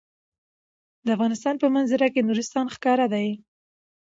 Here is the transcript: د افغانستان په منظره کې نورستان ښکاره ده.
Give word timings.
د 1.05 1.07
افغانستان 1.15 1.55
په 1.59 1.67
منظره 1.75 2.07
کې 2.13 2.25
نورستان 2.27 2.65
ښکاره 2.75 3.05
ده. 3.13 3.23